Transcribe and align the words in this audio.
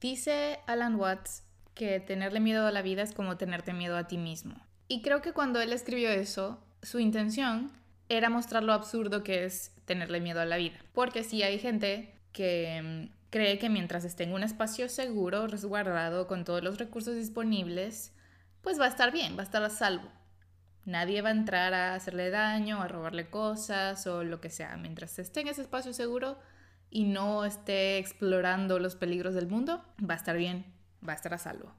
Dice 0.00 0.60
Alan 0.66 0.96
Watts 0.96 1.44
que 1.74 2.00
tenerle 2.00 2.40
miedo 2.40 2.66
a 2.66 2.72
la 2.72 2.82
vida 2.82 3.02
es 3.02 3.12
como 3.12 3.36
tenerte 3.36 3.72
miedo 3.72 3.96
a 3.96 4.06
ti 4.06 4.18
mismo. 4.18 4.54
Y 4.88 5.02
creo 5.02 5.22
que 5.22 5.32
cuando 5.32 5.60
él 5.60 5.72
escribió 5.72 6.10
eso, 6.10 6.62
su 6.82 6.98
intención 6.98 7.70
era 8.08 8.28
mostrar 8.28 8.62
lo 8.62 8.72
absurdo 8.72 9.22
que 9.22 9.44
es 9.44 9.72
tenerle 9.84 10.20
miedo 10.20 10.40
a 10.40 10.44
la 10.44 10.56
vida. 10.56 10.78
Porque 10.92 11.22
sí 11.22 11.42
hay 11.42 11.58
gente 11.58 12.14
que 12.32 13.08
mm, 13.10 13.14
cree 13.30 13.58
que 13.58 13.68
mientras 13.68 14.04
esté 14.04 14.24
en 14.24 14.32
un 14.32 14.42
espacio 14.42 14.88
seguro, 14.88 15.46
resguardado, 15.46 16.26
con 16.26 16.44
todos 16.44 16.62
los 16.62 16.78
recursos 16.78 17.14
disponibles, 17.14 18.12
pues 18.62 18.80
va 18.80 18.86
a 18.86 18.88
estar 18.88 19.12
bien, 19.12 19.36
va 19.36 19.42
a 19.42 19.44
estar 19.44 19.62
a 19.62 19.70
salvo. 19.70 20.10
Nadie 20.86 21.22
va 21.22 21.28
a 21.28 21.32
entrar 21.32 21.74
a 21.74 21.94
hacerle 21.94 22.30
daño, 22.30 22.80
a 22.80 22.88
robarle 22.88 23.28
cosas 23.28 24.06
o 24.06 24.24
lo 24.24 24.40
que 24.40 24.50
sea. 24.50 24.76
Mientras 24.76 25.18
esté 25.18 25.40
en 25.40 25.48
ese 25.48 25.62
espacio 25.62 25.92
seguro 25.92 26.38
y 26.90 27.04
no 27.04 27.44
esté 27.44 27.98
explorando 27.98 28.78
los 28.78 28.96
peligros 28.96 29.34
del 29.34 29.46
mundo, 29.46 29.84
va 29.98 30.14
a 30.14 30.16
estar 30.16 30.36
bien, 30.36 30.66
va 31.06 31.12
a 31.12 31.16
estar 31.16 31.32
a 31.32 31.38
salvo. 31.38 31.72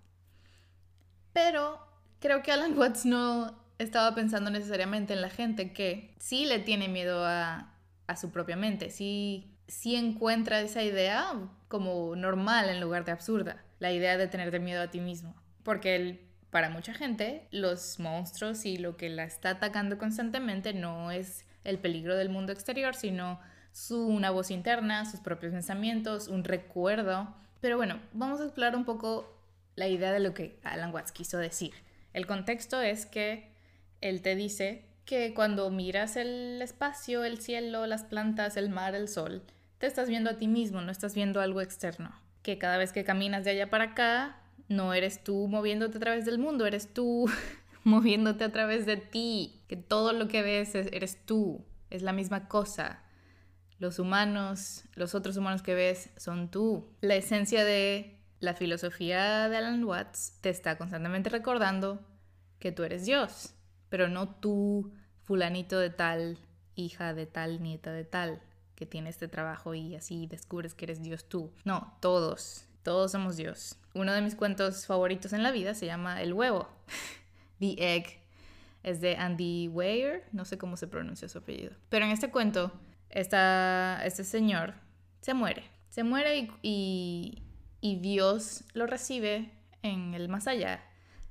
Pero 1.34 1.80
creo 2.20 2.42
que 2.42 2.52
Alan 2.52 2.78
Watts 2.78 3.06
no 3.06 3.60
estaba 3.78 4.16
pensando 4.16 4.50
necesariamente 4.50 5.14
en 5.14 5.22
la 5.22 5.30
gente 5.30 5.74
que 5.74 6.14
sí 6.20 6.46
le 6.46 6.60
tiene 6.60 6.88
miedo 6.88 7.26
a, 7.26 7.68
su 8.20 8.30
propia 8.30 8.58
mente, 8.58 8.90
sí, 8.90 9.56
sí 9.70 9.96
encuentra 9.96 10.60
esa 10.60 10.84
idea 10.84 11.32
como 11.70 12.14
normal 12.18 12.68
en 12.68 12.82
lugar 12.82 13.06
de 13.06 13.14
absurda, 13.14 13.64
la 13.80 13.94
idea 13.94 14.18
de 14.18 14.28
tenerte 14.28 14.60
miedo 14.60 14.82
a 14.82 14.92
ti 14.92 15.00
mismo. 15.00 15.34
Porque 15.64 16.28
para 16.50 16.70
mucha 16.70 16.94
gente, 16.94 17.48
los 17.52 18.00
monstruos 18.00 18.66
y 18.66 18.76
lo 18.76 18.98
que 18.98 19.10
la 19.10 19.24
está 19.24 19.52
atacando 19.52 19.98
constantemente 19.98 20.74
no 20.74 21.10
es 21.10 21.46
el 21.64 21.80
peligro 21.80 22.18
del 22.18 22.28
mundo 22.28 22.52
exterior, 22.52 22.96
sino 22.96 23.40
su, 23.72 24.08
una 24.08 24.32
voz 24.32 24.52
interna, 24.52 25.10
sus 25.10 25.20
propios 25.20 25.54
pensamientos, 25.54 26.28
un 26.28 26.44
recuerdo. 26.44 27.34
Pero 27.62 27.78
bueno, 27.78 28.00
vamos 28.14 28.40
a 28.40 28.44
explorar 28.44 28.76
un 28.76 28.86
poco 28.86 29.38
la 29.76 29.88
idea 29.88 30.12
de 30.12 30.20
lo 30.20 30.34
que 30.34 30.60
Alan 30.64 30.94
Watts 30.94 31.12
quiso 31.12 31.38
decir. 31.38 31.74
El 32.14 32.28
contexto 32.28 32.82
es 32.82 33.06
que 33.06 33.52
él 34.02 34.22
te 34.22 34.36
dice 34.36 34.86
que 35.06 35.34
cuando 35.34 35.70
miras 35.70 36.18
el 36.18 36.62
espacio, 36.62 37.24
el 37.24 37.40
cielo, 37.40 37.86
las 37.88 38.04
plantas, 38.04 38.58
el 38.58 38.70
mar, 38.70 38.96
el 38.96 39.08
sol, 39.08 39.44
te 39.78 39.88
estás 39.88 40.10
viendo 40.10 40.30
a 40.30 40.38
ti 40.38 40.48
mismo, 40.48 40.82
no 40.82 40.92
estás 40.92 41.16
viendo 41.16 41.42
algo 41.42 41.62
externo. 41.62 42.12
Que 42.44 42.58
cada 42.58 42.78
vez 42.78 42.92
que 42.92 43.04
caminas 43.04 43.44
de 43.44 43.52
allá 43.52 43.70
para 43.70 43.86
acá, 43.86 44.38
no 44.68 44.94
eres 44.94 45.24
tú 45.24 45.48
moviéndote 45.48 45.98
a 45.98 46.02
través 46.02 46.26
del 46.26 46.38
mundo, 46.38 46.66
eres 46.66 46.94
tú 46.94 47.30
moviéndote 47.84 48.44
a 48.44 48.52
través 48.52 48.86
de 48.86 48.98
ti, 48.98 49.62
que 49.68 49.76
todo 49.76 50.14
lo 50.14 50.28
que 50.28 50.42
ves 50.42 50.76
eres 50.76 51.18
tú, 51.26 51.66
es 51.90 52.02
la 52.02 52.14
misma 52.14 52.48
cosa. 52.48 53.02
Los 53.82 53.98
humanos, 53.98 54.84
los 54.94 55.16
otros 55.16 55.38
humanos 55.38 55.64
que 55.64 55.74
ves 55.74 56.12
son 56.16 56.52
tú. 56.52 56.88
La 57.02 57.16
esencia 57.16 57.66
de 57.66 58.16
la 58.40 58.54
filosofía 58.54 59.50
de 59.50 59.58
Alan 59.58 59.84
Watts 59.84 60.38
te 60.40 60.52
está 60.52 60.78
constantemente 60.78 61.32
recordando 61.32 62.00
que 62.60 62.72
tú 62.72 62.84
eres 62.84 63.08
Dios, 63.08 63.56
pero 63.90 64.08
no 64.08 64.36
tú, 64.36 64.94
fulanito 65.24 65.80
de 65.80 65.90
tal, 65.90 66.38
hija 66.76 67.16
de 67.16 67.26
tal, 67.26 67.64
nieta 67.64 67.92
de 67.92 68.04
tal, 68.04 68.44
que 68.76 68.86
tiene 68.86 69.10
este 69.10 69.28
trabajo 69.28 69.74
y 69.74 69.96
así 69.96 70.28
descubres 70.28 70.76
que 70.76 70.86
eres 70.86 71.02
Dios 71.02 71.28
tú. 71.28 71.52
No, 71.66 71.98
todos, 72.02 72.66
todos 72.84 73.12
somos 73.12 73.36
Dios. 73.36 73.80
Uno 73.96 74.14
de 74.14 74.22
mis 74.22 74.36
cuentos 74.36 74.86
favoritos 74.86 75.34
en 75.34 75.42
la 75.42 75.50
vida 75.50 75.74
se 75.74 75.88
llama 75.88 76.22
El 76.22 76.34
huevo. 76.34 76.70
The 77.60 77.96
Egg. 77.96 78.22
Es 78.84 79.02
de 79.02 79.16
Andy 79.16 79.70
Weir, 79.70 80.22
no 80.34 80.46
sé 80.46 80.60
cómo 80.60 80.78
se 80.78 80.86
pronuncia 80.86 81.28
su 81.28 81.40
apellido. 81.40 81.74
Pero 81.90 82.06
en 82.06 82.12
este 82.12 82.30
cuento, 82.30 82.72
este 83.12 84.24
señor 84.24 84.74
se 85.22 85.34
muere. 85.34 85.64
Se 85.90 86.04
muere 86.04 86.50
y, 86.62 87.44
y, 87.82 87.96
Dios 87.98 88.64
lo 88.74 88.88
recibe 88.88 89.52
en 89.82 90.14
el 90.14 90.30
más 90.30 90.48
allá. 90.48 90.82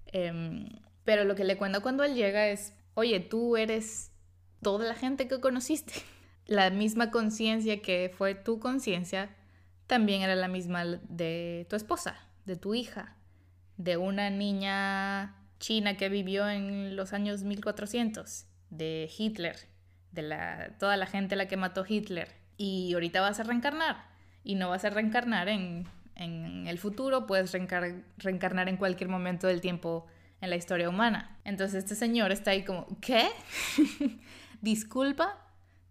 Em, 0.06 0.68
pero 1.04 1.24
lo 1.24 1.34
que 1.34 1.44
le 1.44 1.56
cuenta 1.56 1.80
cuando 1.80 2.04
él 2.04 2.14
llega 2.14 2.48
es, 2.48 2.74
oye, 2.94 3.20
tú 3.20 3.56
eres 3.56 4.12
toda 4.62 4.86
la 4.86 4.94
gente 4.94 5.28
que 5.28 5.40
conociste. 5.40 5.94
La 6.46 6.70
misma 6.70 7.12
conciencia 7.12 7.80
que 7.80 8.12
fue 8.16 8.34
tu 8.34 8.58
conciencia 8.58 9.30
también 9.86 10.22
era 10.22 10.34
la 10.34 10.48
misma 10.48 10.84
de 10.84 11.64
tu 11.70 11.76
esposa, 11.76 12.16
de 12.44 12.56
tu 12.56 12.74
hija, 12.74 13.16
de 13.76 13.96
una 13.96 14.30
niña 14.30 15.36
china 15.60 15.96
que 15.96 16.08
vivió 16.08 16.48
en 16.48 16.96
los 16.96 17.12
años 17.12 17.44
1400, 17.44 18.46
de 18.70 19.08
Hitler, 19.16 19.69
de 20.12 20.22
la, 20.22 20.70
toda 20.78 20.96
la 20.96 21.06
gente 21.06 21.34
a 21.34 21.38
la 21.38 21.48
que 21.48 21.56
mató 21.56 21.84
Hitler. 21.86 22.28
Y 22.56 22.92
ahorita 22.94 23.20
vas 23.20 23.40
a 23.40 23.44
reencarnar. 23.44 24.04
Y 24.44 24.54
no 24.54 24.70
vas 24.70 24.84
a 24.84 24.90
reencarnar 24.90 25.48
en, 25.48 25.86
en 26.16 26.66
el 26.66 26.78
futuro, 26.78 27.26
puedes 27.26 27.52
reencarnar 27.52 28.68
en 28.68 28.76
cualquier 28.76 29.08
momento 29.08 29.46
del 29.46 29.60
tiempo 29.60 30.06
en 30.40 30.50
la 30.50 30.56
historia 30.56 30.88
humana. 30.88 31.38
Entonces 31.44 31.84
este 31.84 31.94
señor 31.94 32.32
está 32.32 32.52
ahí 32.52 32.64
como, 32.64 32.86
¿qué? 33.00 33.28
Disculpa. 34.60 35.38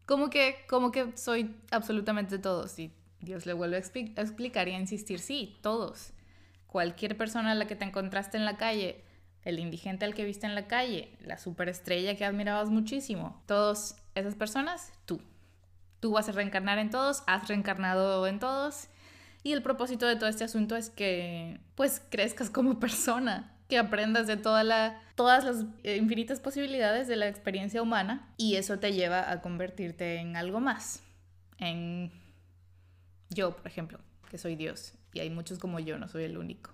¿Cómo 0.05 0.29
que, 0.29 0.65
como 0.67 0.91
que 0.91 1.15
soy 1.15 1.55
absolutamente 1.69 2.39
todo? 2.39 2.67
Sí, 2.67 2.91
Dios 3.21 3.45
le 3.45 3.53
vuelve 3.53 3.75
a, 3.75 3.79
explicar 3.79 4.67
y 4.67 4.71
a 4.71 4.79
insistir, 4.79 5.19
sí, 5.19 5.57
todos. 5.61 6.13
Cualquier 6.65 7.15
persona 7.15 7.51
a 7.51 7.55
la 7.55 7.67
que 7.67 7.75
te 7.75 7.85
encontraste 7.85 8.37
en 8.37 8.45
la 8.45 8.57
calle, 8.57 9.03
el 9.43 9.59
indigente 9.59 10.05
al 10.05 10.13
que 10.13 10.25
viste 10.25 10.45
en 10.45 10.55
la 10.55 10.67
calle, 10.67 11.17
la 11.21 11.37
superestrella 11.37 12.15
que 12.15 12.25
admirabas 12.25 12.69
muchísimo, 12.69 13.41
todas 13.45 13.97
esas 14.15 14.35
personas, 14.35 14.91
tú. 15.05 15.21
Tú 15.99 16.11
vas 16.11 16.29
a 16.29 16.31
reencarnar 16.31 16.77
en 16.79 16.89
todos, 16.89 17.23
has 17.27 17.47
reencarnado 17.47 18.25
en 18.27 18.39
todos. 18.39 18.87
Y 19.43 19.53
el 19.53 19.61
propósito 19.61 20.05
de 20.05 20.15
todo 20.15 20.29
este 20.29 20.43
asunto 20.43 20.75
es 20.75 20.89
que 20.89 21.59
pues 21.75 22.01
crezcas 22.09 22.49
como 22.49 22.79
persona, 22.79 23.55
que 23.67 23.77
aprendas 23.77 24.27
de 24.27 24.35
todas 24.35 24.65
las 24.65 25.65
infinitas 25.83 26.39
posibilidades 26.39 27.07
de 27.07 27.15
la 27.15 27.27
experiencia 27.27 27.81
humana 27.81 28.33
y 28.35 28.55
eso 28.55 28.79
te 28.79 28.93
lleva 28.93 29.31
a 29.31 29.41
convertirte 29.41 30.17
en 30.17 30.35
algo 30.35 30.59
más, 30.59 31.03
en 31.59 32.11
yo, 33.29 33.55
por 33.55 33.67
ejemplo, 33.67 33.99
que 34.31 34.37
soy 34.37 34.55
Dios, 34.55 34.93
y 35.13 35.19
hay 35.19 35.29
muchos 35.29 35.59
como 35.59 35.79
yo, 35.79 35.99
no 35.99 36.07
soy 36.07 36.23
el 36.23 36.37
único. 36.37 36.71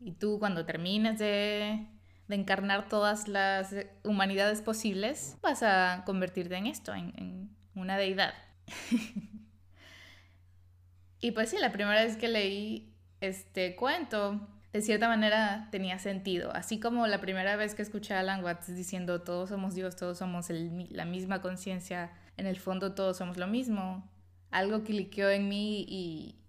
Y 0.00 0.12
tú 0.12 0.38
cuando 0.38 0.66
termines 0.66 1.18
de, 1.18 1.86
encarnar 2.28 2.88
todas 2.88 3.28
las 3.28 3.74
humanidades 4.04 4.62
posibles, 4.62 5.36
vas 5.42 5.62
a 5.62 6.02
convertirte 6.04 6.56
en 6.56 6.66
esto, 6.66 6.94
en, 6.94 7.50
una 7.74 7.98
deidad. 7.98 8.34
y 11.20 11.30
pues 11.32 11.50
sí, 11.50 11.58
la 11.58 11.72
primera 11.72 12.02
vez 12.02 12.16
que 12.16 12.28
leí 12.28 12.94
este 13.20 13.76
cuento, 13.76 14.48
de 14.72 14.82
cierta 14.82 15.08
manera 15.08 15.68
tenía 15.70 15.98
sentido. 15.98 16.52
Así 16.54 16.80
como 16.80 17.06
la 17.06 17.20
primera 17.20 17.56
vez 17.56 17.74
que 17.74 17.82
escuché 17.82 18.14
a 18.14 18.20
Alan 18.20 18.42
Watts 18.42 18.74
diciendo 18.74 19.22
todos 19.22 19.50
somos 19.50 19.74
Dios, 19.74 19.96
todos 19.96 20.18
somos 20.18 20.48
la 20.50 21.04
misma 21.04 21.42
conciencia, 21.42 22.12
en 22.36 22.46
el 22.46 22.58
fondo 22.58 22.94
todos 22.94 23.16
somos 23.16 23.36
lo 23.36 23.46
mismo, 23.46 24.08
algo 24.50 24.84
cliqueó 24.84 25.30
en 25.30 25.48
mí 25.48 25.84
y, 25.88 26.42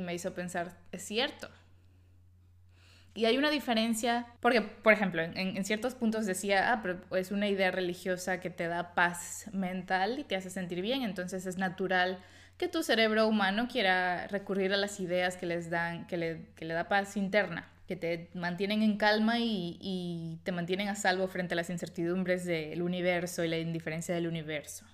me 0.00 0.14
hizo 0.14 0.34
pensar, 0.34 0.76
es 0.92 1.06
cierto. 1.06 1.48
Y 3.16 3.24
hay 3.24 3.38
una 3.38 3.50
diferencia, 3.50 4.26
porque, 4.40 4.60
por 4.60 4.92
ejemplo, 4.92 5.22
en, 5.22 5.64
ciertos 5.64 5.94
puntos 5.94 6.26
decía, 6.26 6.72
ah, 6.72 6.82
es 7.16 7.30
una 7.30 7.48
idea 7.48 7.70
religiosa 7.70 8.40
que 8.40 8.50
te 8.50 8.68
da 8.68 8.94
paz 8.94 9.48
mental 9.52 10.18
y 10.18 10.24
te 10.24 10.36
hace 10.36 10.50
sentir 10.50 10.82
bien, 10.82 11.02
entonces 11.02 11.46
es 11.46 11.56
natural 11.56 12.18
que 12.58 12.68
tu 12.68 12.82
cerebro 12.82 13.26
humano 13.26 13.68
quiera 13.68 14.26
recurrir 14.28 14.74
a 14.74 14.76
las 14.76 15.00
ideas 15.00 15.36
que 15.38 15.46
les 15.46 15.70
dan, 15.70 16.06
que 16.06 16.18
le, 16.18 16.46
que 16.56 16.66
le 16.66 16.74
da 16.74 16.88
paz 16.88 17.16
interna, 17.16 17.70
que 17.88 17.96
te 17.96 18.28
mantienen 18.34 18.82
en 18.82 18.98
calma 18.98 19.38
y, 19.38 19.78
y 19.80 20.38
te 20.44 20.52
mantienen 20.52 20.88
a 20.88 20.94
salvo 20.94 21.26
frente 21.26 21.54
a 21.54 21.56
las 21.56 21.70
incertidumbres 21.70 22.44
del 22.44 22.82
universo 22.82 23.44
y 23.44 23.48
la 23.48 23.56
indiferencia 23.56 24.14
del 24.14 24.26
universo. 24.26 24.84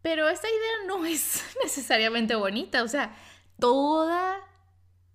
Pero 0.00 0.28
esta 0.28 0.48
idea 0.48 0.86
no 0.86 1.04
es 1.04 1.44
necesariamente 1.62 2.34
bonita, 2.34 2.82
o 2.82 2.88
sea, 2.88 3.14
toda 3.58 4.38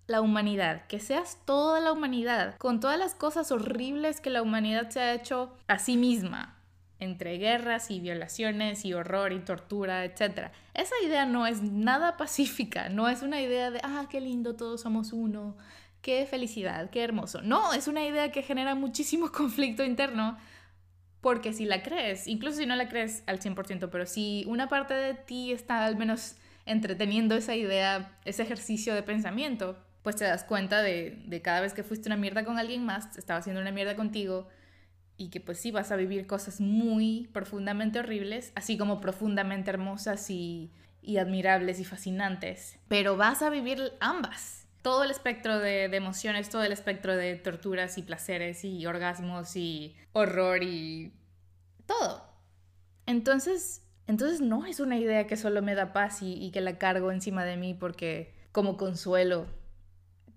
la 0.06 0.20
humanidad, 0.20 0.86
que 0.86 0.98
seas 0.98 1.38
toda 1.44 1.80
la 1.80 1.92
humanidad, 1.92 2.56
con 2.56 2.80
todas 2.80 2.98
las 2.98 3.14
cosas 3.14 3.52
horribles 3.52 4.20
que 4.20 4.30
la 4.30 4.42
humanidad 4.42 4.90
se 4.90 5.00
ha 5.00 5.14
hecho 5.14 5.54
a 5.68 5.78
sí 5.78 5.96
misma, 5.96 6.58
entre 6.98 7.38
guerras 7.38 7.90
y 7.90 8.00
violaciones 8.00 8.84
y 8.84 8.94
horror 8.94 9.32
y 9.32 9.40
tortura, 9.40 10.04
etc. 10.04 10.50
Esa 10.74 10.94
idea 11.04 11.26
no 11.26 11.46
es 11.46 11.62
nada 11.62 12.16
pacífica, 12.18 12.88
no 12.88 13.08
es 13.08 13.22
una 13.22 13.40
idea 13.40 13.70
de, 13.70 13.80
ah, 13.82 14.06
qué 14.10 14.20
lindo, 14.20 14.54
todos 14.54 14.80
somos 14.80 15.12
uno, 15.12 15.56
qué 16.00 16.26
felicidad, 16.26 16.90
qué 16.90 17.02
hermoso. 17.02 17.40
No, 17.42 17.72
es 17.72 17.88
una 17.88 18.04
idea 18.04 18.32
que 18.32 18.42
genera 18.42 18.74
muchísimo 18.74 19.30
conflicto 19.32 19.84
interno 19.84 20.36
porque 21.20 21.52
si 21.52 21.64
la 21.64 21.84
crees, 21.84 22.26
incluso 22.26 22.58
si 22.58 22.66
no 22.66 22.74
la 22.74 22.88
crees 22.88 23.22
al 23.26 23.38
100%, 23.38 23.88
pero 23.90 24.06
si 24.06 24.44
una 24.48 24.68
parte 24.68 24.92
de 24.94 25.14
ti 25.14 25.52
está 25.52 25.84
al 25.84 25.96
menos 25.96 26.34
entreteniendo 26.66 27.36
esa 27.36 27.54
idea, 27.54 28.18
ese 28.24 28.42
ejercicio 28.42 28.92
de 28.92 29.04
pensamiento, 29.04 29.76
pues 30.02 30.16
te 30.16 30.24
das 30.24 30.44
cuenta 30.44 30.82
de, 30.82 31.22
de 31.26 31.42
cada 31.42 31.60
vez 31.60 31.74
que 31.74 31.82
fuiste 31.82 32.08
una 32.08 32.16
mierda 32.16 32.44
con 32.44 32.58
alguien 32.58 32.84
más, 32.84 33.16
estaba 33.16 33.40
haciendo 33.40 33.60
una 33.60 33.70
mierda 33.70 33.96
contigo 33.96 34.48
y 35.16 35.28
que 35.28 35.40
pues 35.40 35.58
sí 35.58 35.70
vas 35.70 35.92
a 35.92 35.96
vivir 35.96 36.26
cosas 36.26 36.60
muy 36.60 37.28
profundamente 37.32 38.00
horribles, 38.00 38.52
así 38.54 38.76
como 38.76 39.00
profundamente 39.00 39.70
hermosas 39.70 40.28
y, 40.30 40.72
y 41.00 41.18
admirables 41.18 41.78
y 41.80 41.84
fascinantes, 41.84 42.78
pero 42.88 43.16
vas 43.16 43.42
a 43.42 43.50
vivir 43.50 43.92
ambas. 44.00 44.66
todo 44.82 45.04
el 45.04 45.12
espectro 45.12 45.60
de, 45.60 45.84
emociones, 45.84 46.48
todo 46.50 46.64
el 46.64 46.72
espectro 46.72 47.14
de 47.14 47.36
torturas 47.36 47.98
y 47.98 48.02
placeres 48.02 48.64
y 48.64 48.84
orgasmos 48.84 49.54
y 49.54 49.94
horror 50.12 50.64
y 50.64 51.12
todo. 51.86 52.24
Entonces, 53.06 53.82
entonces 54.08 54.40
no 54.40 54.66
es 54.66 54.80
una 54.80 54.98
idea 54.98 55.28
que 55.28 55.36
solo 55.36 55.62
me 55.62 55.76
da 55.76 55.92
paz 55.92 56.18
y 56.22 56.50
que 56.50 56.60
la 56.60 56.78
cargo 56.78 57.12
encima 57.12 57.44
de 57.44 57.56
mí 57.56 57.74
porque 57.74 58.34
como 58.50 58.76
consuelo 58.76 59.46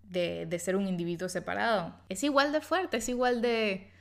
de, 0.10 0.46
de 0.46 0.60
ser 0.60 0.76
un 0.76 0.88
individuo 0.88 1.30
separado. 1.30 1.96
Es 2.10 2.24
igual 2.24 2.52
de 2.52 2.62
fuerte, 2.62 2.98
es 2.98 3.10
igual 3.10 3.42
de 3.42 3.92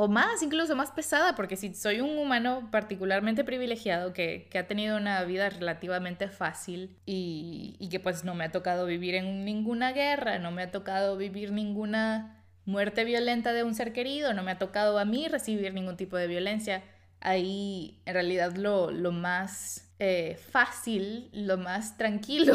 o 0.00 0.06
más, 0.06 0.44
incluso 0.44 0.76
más 0.76 0.92
pesada, 0.92 1.34
porque 1.34 1.56
si 1.56 1.74
soy 1.74 2.00
un 2.00 2.16
humano 2.18 2.68
particularmente 2.70 3.42
privilegiado 3.42 4.12
que, 4.12 4.46
que 4.48 4.58
ha 4.58 4.68
tenido 4.68 4.96
una 4.96 5.24
vida 5.24 5.50
relativamente 5.50 6.28
fácil 6.28 6.96
y, 7.04 7.74
y, 7.80 7.88
que 7.88 7.98
pues 7.98 8.22
no 8.22 8.36
me 8.36 8.44
ha 8.44 8.52
tocado 8.52 8.86
vivir 8.86 9.16
en 9.16 9.44
ninguna 9.44 9.90
guerra, 9.90 10.38
no 10.38 10.52
me 10.52 10.62
ha 10.62 10.70
tocado 10.70 11.16
vivir 11.16 11.50
ninguna 11.50 12.44
muerte 12.64 13.02
violenta 13.02 13.52
de 13.52 13.64
un 13.64 13.74
ser 13.74 13.92
querido, 13.92 14.32
no 14.34 14.44
me 14.44 14.52
ha 14.52 14.58
tocado 14.58 15.00
a 15.00 15.04
mí 15.04 15.26
recibir 15.26 15.74
ningún 15.74 15.96
tipo 15.96 16.16
de 16.16 16.28
violencia, 16.28 16.84
ahí 17.18 18.00
en 18.06 18.14
realidad 18.14 18.54
lo, 18.54 18.92
lo 18.92 19.10
más 19.10 19.90
eh, 19.98 20.38
fácil, 20.52 21.28
lo 21.32 21.58
más 21.58 21.96
tranquilo 21.96 22.54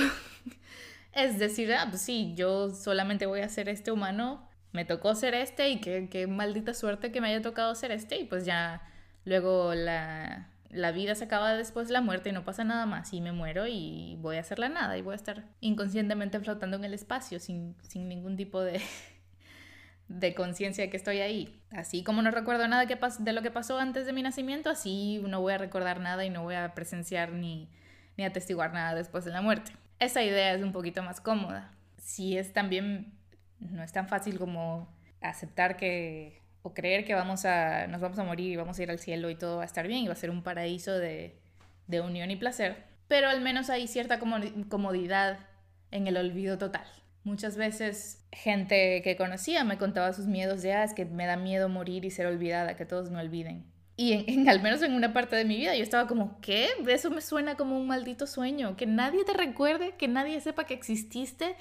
es 1.14 1.40
decir, 1.40 1.74
ah, 1.74 1.88
pues 1.90 2.02
sí, 2.02 2.34
yo 2.36 2.70
solamente 2.72 3.26
voy 3.26 3.42
a 3.42 3.50
ser 3.50 3.70
este 3.70 3.92
humano 3.92 4.48
me 4.74 4.86
tocó 4.86 5.16
ser 5.16 5.36
este 5.36 5.70
y 5.70 5.80
qué, 5.80 6.28
maldita 6.28 6.74
suerte 6.74 7.12
que 7.12 7.22
me 7.22 7.30
haya 7.30 7.42
tocado 7.42 7.74
ser 7.76 7.92
este 7.92 8.18
y 8.18 8.26
pues 8.26 8.44
ya 8.44 8.82
luego 9.24 9.76
la, 9.76 10.50
la 10.72 10.92
vida 10.92 11.16
se 11.16 11.26
acaba 11.26 11.54
después 11.54 11.88
de 11.88 11.94
la 11.94 12.02
muerte 12.02 12.30
y 12.30 12.32
no 12.32 12.44
pasa 12.44 12.64
nada 12.64 12.88
más 12.88 13.14
y 13.14 13.22
me 13.22 13.32
muero 13.32 13.68
y 13.68 14.18
voy 14.20 14.38
a 14.38 14.40
hacer 14.42 14.58
la 14.58 14.70
nada 14.70 14.98
y 14.98 15.04
voy 15.04 15.14
a 15.14 15.16
estar 15.16 15.46
inconscientemente 15.62 16.40
flotando 16.40 16.76
en 16.76 16.86
el 16.86 16.96
espacio 16.96 17.40
sin, 17.40 17.76
sin 17.84 18.10
ningún 18.10 18.36
tipo 18.36 18.62
de, 18.62 18.82
de 20.08 20.34
conciencia 20.34 20.90
que 20.90 20.98
estoy 20.98 21.20
ahí. 21.20 21.62
Así 21.70 22.04
como 22.04 22.24
no 22.24 22.32
recuerdo 22.32 22.68
nada 22.68 22.86
de 22.86 23.34
lo 23.34 23.42
que 23.44 23.52
pasó 23.52 23.78
antes 23.78 24.08
de 24.08 24.14
mi 24.14 24.24
nacimiento, 24.24 24.72
así 24.72 25.22
no 25.28 25.40
voy 25.40 25.54
a 25.54 25.60
recordar 25.60 26.00
nada 26.00 26.26
y 26.26 26.32
no 26.32 26.42
voy 26.42 26.56
a 26.56 26.74
presenciar 26.74 27.32
ni, 27.32 27.70
ni 28.18 28.26
atestiguar 28.26 28.74
nada 28.74 28.96
después 28.96 29.24
de 29.24 29.32
la 29.32 29.42
muerte. 29.44 29.74
Esa 30.00 30.24
idea 30.24 30.54
es 30.54 30.64
un 30.64 30.72
poquito 30.72 31.04
más 31.04 31.22
cómoda. 31.22 31.72
Si 31.98 32.38
es 32.38 32.54
también 32.54 33.14
no 33.60 33.84
es 33.84 33.92
tan 33.92 34.08
fácil 34.08 34.38
como 34.38 34.88
aceptar 35.22 35.78
que 35.78 36.42
o 36.62 36.74
creer 36.74 37.06
que 37.06 37.14
vamos 37.14 37.46
a, 37.46 37.88
nos 37.88 38.00
vamos 38.02 38.18
a 38.20 38.24
morir 38.24 38.52
y 38.52 38.56
vamos 38.56 38.80
a 38.80 38.84
ir 38.84 38.90
al 38.90 39.00
cielo 39.00 39.30
y 39.30 39.36
todo 39.36 39.58
va 39.58 39.64
a 39.64 39.66
estar 39.66 39.88
bien 39.88 40.04
y 40.04 40.08
va 40.08 40.14
a 40.14 40.18
ser 40.18 40.30
un 40.30 40.44
paraíso 40.44 40.98
de, 40.98 41.38
de 41.88 42.02
unión 42.02 42.32
y 42.32 42.38
placer. 42.38 42.78
Pero 43.08 43.28
al 43.28 43.42
menos 43.42 43.70
hay 43.70 43.88
cierta 43.88 44.18
comodidad 44.18 45.40
en 45.92 46.08
el 46.08 46.18
olvido 46.18 46.58
total. 46.58 46.86
Muchas 47.26 47.58
veces 47.58 48.26
gente 48.32 49.02
que 49.02 49.16
conocía 49.18 49.64
me 49.64 49.78
contaba 49.78 50.14
sus 50.14 50.26
miedos 50.26 50.62
de, 50.62 50.74
ah, 50.74 50.84
es 50.84 50.94
que 50.94 51.06
me 51.06 51.26
da 51.26 51.36
miedo 51.36 51.70
morir 51.70 52.06
y 52.06 52.12
ser 52.12 52.26
olvidada, 52.26 52.76
que 52.76 52.86
todos 52.86 53.12
me 53.12 53.20
olviden. 53.20 53.66
Y 53.96 54.14
en, 54.32 54.50
al 54.50 54.62
menos 54.62 54.82
en 54.82 54.94
una 54.94 55.14
parte 55.14 55.36
de 55.36 55.46
mi 55.46 55.58
vida 55.58 55.76
yo 55.76 55.84
estaba 55.84 56.08
como, 56.08 56.40
¿qué? 56.42 56.70
Eso 56.88 57.12
me 57.12 57.22
suena 57.22 57.56
como 57.56 57.78
un 57.78 57.88
maldito 57.88 58.26
sueño. 58.26 58.76
Que 58.76 58.86
nadie 58.86 59.24
te 59.24 59.34
recuerde, 59.34 59.96
que 59.98 60.08
nadie 60.08 60.42
sepa 60.42 60.66
que 60.66 60.74
exististe, 60.74 61.56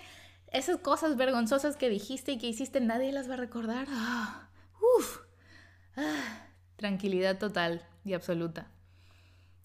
esas 0.51 0.79
cosas 0.79 1.17
vergonzosas 1.17 1.77
que 1.77 1.89
dijiste 1.89 2.33
y 2.33 2.39
que 2.39 2.47
hiciste, 2.47 2.81
nadie 2.81 3.13
las 3.13 3.29
va 3.29 3.35
a 3.35 3.39
recordar. 3.39 3.87
Ah, 3.91 4.49
uf, 4.81 5.19
ah, 5.97 6.47
tranquilidad 6.77 7.39
total 7.39 7.87
y 8.05 8.15
absoluta. 8.15 8.71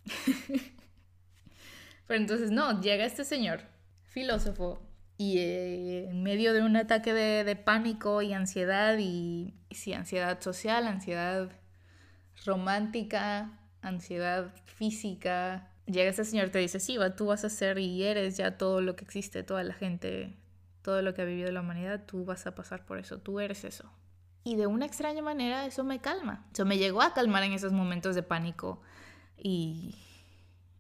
Pero 2.08 2.22
entonces 2.22 2.52
no, 2.52 2.82
llega 2.82 3.06
este 3.06 3.26
señor, 3.26 3.62
filósofo, 4.04 4.82
y 5.18 5.40
eh, 5.40 6.10
en 6.10 6.24
medio 6.24 6.54
de 6.54 6.62
un 6.62 6.78
ataque 6.78 7.14
de, 7.14 7.56
pánico 7.56 8.22
y 8.22 8.34
ansiedad, 8.34 8.98
y, 8.98 9.54
y 9.68 9.76
sí, 9.76 9.94
ansiedad 9.94 10.40
social, 10.42 10.88
ansiedad 10.88 11.50
romántica, 12.46 13.52
ansiedad 13.82 14.54
física, 14.66 15.70
llega 15.86 16.10
este 16.10 16.26
señor, 16.26 16.50
te 16.50 16.60
dice, 16.60 16.80
sí, 16.80 16.98
va, 16.98 17.16
tú 17.16 17.28
vas 17.28 17.44
a 17.46 17.50
ser 17.50 17.80
y 17.80 18.04
eres 18.04 18.38
ya 18.38 18.58
todo 18.58 18.82
lo 18.82 18.96
que 18.96 19.04
existe, 19.04 19.44
toda 19.44 19.64
la 19.64 19.74
gente 19.74 20.36
todo 20.88 21.02
lo 21.02 21.14
que 21.14 21.22
ha 21.22 21.26
vivido 21.26 21.52
la 21.52 21.60
humanidad, 21.60 22.06
tú 22.06 22.24
vas 22.24 22.48
a 22.48 22.56
pasar 22.56 22.86
por 22.86 22.98
eso, 22.98 23.18
tú 23.18 23.42
eres 23.42 23.66
eso. 23.66 23.92
Y 24.46 24.56
de 24.56 24.68
una 24.68 24.86
extraña 24.86 25.22
manera 25.22 25.66
eso 25.66 25.84
me 25.84 26.00
calma. 26.00 26.46
Eso 26.54 26.64
me 26.64 26.78
llegó 26.78 27.02
a 27.02 27.14
calmar 27.14 27.44
en 27.44 27.52
esos 27.52 27.74
momentos 27.74 28.16
de 28.16 28.24
pánico 28.24 28.82
y, 29.38 29.96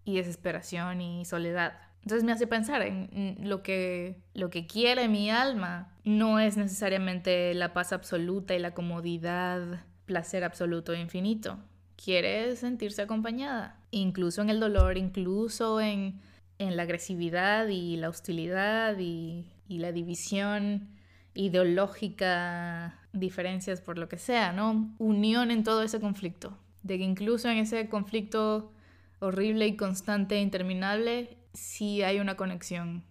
y 0.05 0.15
desesperación 0.15 1.01
y 1.01 1.25
soledad. 1.25 1.73
Entonces 2.03 2.23
me 2.23 2.31
hace 2.31 2.47
pensar 2.47 2.83
en 2.83 3.37
lo 3.41 3.63
que, 3.63 4.23
lo 4.33 4.49
que 4.49 4.65
quiere 4.65 5.09
mi 5.09 5.29
alma. 5.29 5.93
No 6.05 6.39
es 6.39 6.55
necesariamente 6.55 7.53
la 7.53 7.73
paz 7.73 7.91
absoluta 7.91 8.55
y 8.55 8.59
la 8.59 8.73
comodidad, 8.73 9.83
placer 10.07 10.43
absoluto 10.43 10.93
e 10.93 10.99
infinito. 10.99 11.59
Quiere 12.03 12.55
sentirse 12.55 13.03
acompañada, 13.03 13.79
incluso 13.91 14.41
en 14.41 14.49
el 14.49 14.59
dolor, 14.59 14.97
incluso 14.97 15.79
en, 15.79 16.19
en 16.57 16.75
la 16.75 16.83
agresividad 16.83 17.67
y 17.67 17.97
la 17.97 18.09
hostilidad 18.09 18.97
y 18.97 19.45
y 19.67 19.79
la 19.79 19.91
división 19.91 20.89
ideológica, 21.33 22.99
diferencias 23.13 23.81
por 23.81 23.97
lo 23.97 24.09
que 24.09 24.17
sea, 24.17 24.53
¿no? 24.53 24.95
Unión 24.97 25.51
en 25.51 25.63
todo 25.63 25.83
ese 25.83 25.99
conflicto. 25.99 26.57
De 26.83 26.97
que 26.97 27.03
incluso 27.03 27.49
en 27.49 27.57
ese 27.57 27.89
conflicto 27.89 28.71
horrible 29.19 29.67
y 29.67 29.75
constante 29.75 30.35
e 30.35 30.41
interminable, 30.41 31.37
sí 31.53 32.01
hay 32.01 32.19
una 32.19 32.37
conexión 32.37 33.03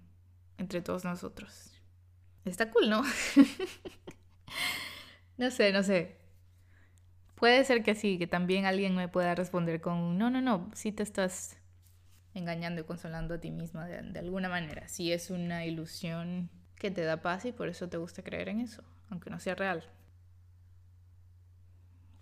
entre 0.59 0.81
todos 0.81 1.05
nosotros. 1.05 1.73
Está 2.45 2.71
cool, 2.71 2.89
¿no? 2.89 3.03
no 5.37 5.51
sé, 5.51 5.73
no 5.73 5.83
sé. 5.83 6.17
Puede 7.37 7.65
ser 7.65 7.83
que 7.83 7.95
sí, 7.95 8.19
que 8.19 8.27
también 8.27 8.65
alguien 8.65 8.97
me 8.97 9.09
pueda 9.09 9.35
responder 9.35 9.81
con, 9.81 10.19
no, 10.19 10.31
no, 10.31 10.41
no, 10.41 10.71
sí 10.75 10.91
te 10.91 11.03
estás 11.03 11.59
engañando 12.35 12.81
y 12.81 12.85
consolando 12.85 13.35
a 13.35 13.41
ti 13.41 13.51
misma 13.51 13.87
de, 13.87 14.19
alguna 14.19 14.49
manera. 14.49 14.89
Si 14.89 15.13
es 15.13 15.31
una 15.31 15.67
ilusión 15.67 16.51
que 16.77 16.91
te 16.91 17.03
da 17.03 17.23
paz 17.23 17.45
y 17.45 17.53
por 17.53 17.69
eso 17.69 17.89
te 17.89 17.99
gusta 17.99 18.23
creer 18.23 18.49
en 18.49 18.61
eso, 18.61 18.83
aunque 19.11 19.31
no 19.31 19.39
sea 19.39 19.55
real. 19.55 19.85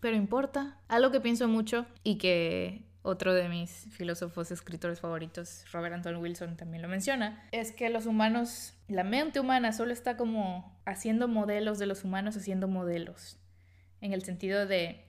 Pero 0.00 0.16
importa, 0.16 0.80
algo 0.88 1.12
que 1.12 1.20
pienso 1.20 1.48
mucho 1.48 1.86
y 2.02 2.18
que 2.18 2.84
otro 3.02 3.34
de 3.34 3.48
mis 3.48 3.86
filósofos 3.92 4.50
escritores 4.50 5.00
favoritos, 5.00 5.64
Robert 5.72 5.94
Anton 5.94 6.16
Wilson, 6.16 6.56
también 6.56 6.82
lo 6.82 6.88
menciona, 6.88 7.46
es 7.52 7.70
que 7.70 7.88
los 7.88 8.06
humanos, 8.06 8.74
la 8.88 9.04
mente 9.04 9.40
humana 9.40 9.72
solo 9.72 9.92
está 9.92 10.16
como 10.16 10.76
haciendo 10.84 11.28
modelos 11.28 11.78
de 11.78 11.86
los 11.86 12.02
humanos, 12.02 12.36
haciendo 12.36 12.66
modelos, 12.66 13.38
en 14.04 14.12
el 14.12 14.22
sentido 14.22 14.66
de, 14.66 15.00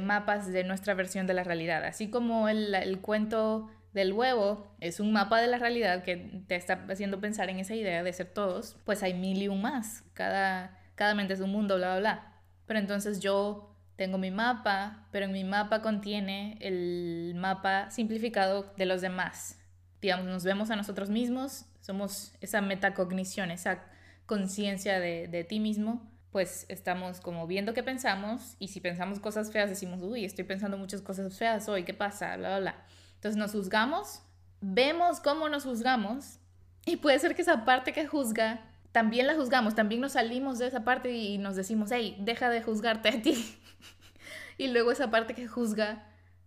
mapas 0.00 0.50
de 0.50 0.64
nuestra 0.64 0.94
versión 0.94 1.26
de 1.26 1.34
la 1.34 1.44
realidad, 1.44 1.84
así 1.84 2.08
como 2.08 2.48
el, 2.48 2.98
cuento 3.02 3.70
del 3.92 4.12
huevo 4.14 4.74
es 4.80 4.98
un 4.98 5.12
mapa 5.12 5.40
de 5.40 5.46
la 5.46 5.58
realidad 5.58 6.02
que 6.02 6.42
te 6.46 6.56
está 6.56 6.84
haciendo 6.88 7.20
pensar 7.20 7.50
en 7.50 7.58
esa 7.58 7.74
idea 7.74 8.02
de 8.02 8.12
ser 8.12 8.28
todos, 8.28 8.76
pues 8.84 9.02
hay 9.02 9.14
mil 9.14 9.42
y 9.42 9.48
un 9.48 9.60
más. 9.60 10.04
Cada, 10.14 10.78
cada 10.94 11.14
mente 11.14 11.34
es 11.34 11.40
un 11.40 11.50
mundo, 11.50 11.76
bla, 11.76 11.90
bla, 11.90 11.98
bla. 11.98 12.42
Pero 12.66 12.78
entonces 12.78 13.20
yo 13.20 13.76
tengo 13.96 14.16
mi 14.16 14.30
mapa, 14.30 15.08
pero 15.10 15.26
en 15.26 15.32
mi 15.32 15.44
mapa 15.44 15.82
contiene 15.82 16.56
el 16.60 17.34
mapa 17.36 17.90
simplificado 17.90 18.72
de 18.78 18.86
los 18.86 19.02
demás. 19.02 19.58
Digamos, 20.00 20.24
nos 20.24 20.44
vemos 20.44 20.70
a 20.70 20.76
nosotros 20.76 21.10
mismos, 21.10 21.66
somos 21.82 22.32
esa 22.40 22.62
metacognición, 22.62 23.50
esa 23.50 23.84
conciencia 24.24 24.98
de 24.98 25.44
ti 25.46 25.60
mismo, 25.60 26.10
pues 26.30 26.66
estamos 26.68 27.20
como 27.20 27.46
viendo 27.46 27.74
qué 27.74 27.82
pensamos 27.82 28.56
y 28.58 28.68
si 28.68 28.80
pensamos 28.80 29.18
cosas 29.18 29.50
feas 29.50 29.68
decimos, 29.68 30.00
uy, 30.02 30.24
estoy 30.24 30.44
pensando 30.44 30.78
muchas 30.78 31.02
cosas 31.02 31.36
feas 31.36 31.68
hoy, 31.68 31.84
¿qué 31.84 31.94
pasa? 31.94 32.36
Bla, 32.36 32.48
bla, 32.48 32.60
bla. 32.60 32.84
Entonces 33.14 33.36
nos 33.36 33.52
juzgamos, 33.52 34.22
vemos 34.60 35.20
cómo 35.20 35.48
nos 35.48 35.64
juzgamos 35.64 36.38
y 36.86 36.96
puede 36.96 37.18
ser 37.18 37.34
que 37.34 37.42
esa 37.42 37.64
parte 37.64 37.92
que 37.92 38.06
juzga 38.06 38.60
también 38.92 39.26
la 39.26 39.34
juzgamos, 39.34 39.74
también 39.74 40.00
nos 40.00 40.12
salimos 40.12 40.58
de 40.58 40.66
esa 40.66 40.84
parte 40.84 41.12
y 41.12 41.38
nos 41.38 41.56
decimos, 41.56 41.90
hey, 41.92 42.16
deja 42.20 42.48
de 42.48 42.62
juzgarte 42.62 43.08
a 43.08 43.22
ti. 43.22 43.56
y 44.58 44.68
luego 44.68 44.92
esa 44.92 45.10
parte 45.10 45.34
que 45.34 45.46
juzga 45.46 46.06